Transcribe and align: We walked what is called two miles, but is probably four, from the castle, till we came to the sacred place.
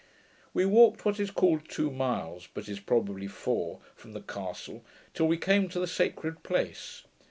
We 0.51 0.65
walked 0.65 1.05
what 1.05 1.19
is 1.19 1.29
called 1.29 1.69
two 1.69 1.91
miles, 1.91 2.47
but 2.51 2.67
is 2.67 2.79
probably 2.79 3.27
four, 3.27 3.81
from 3.93 4.13
the 4.13 4.21
castle, 4.21 4.83
till 5.13 5.27
we 5.27 5.37
came 5.37 5.69
to 5.69 5.79
the 5.79 5.85
sacred 5.85 6.41
place. 6.41 7.03